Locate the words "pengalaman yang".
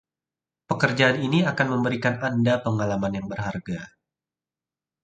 2.65-3.27